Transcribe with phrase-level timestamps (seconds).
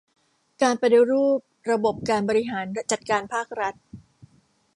[0.61, 1.39] การปฏิรูป
[1.71, 3.73] ระบบการบริหารจัดการภาครัฐ